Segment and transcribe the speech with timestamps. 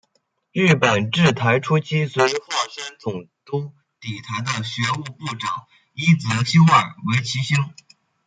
[0.51, 2.39] 日本治台初期随桦
[2.71, 7.71] 山总督抵台的学务部长伊泽修二为其兄。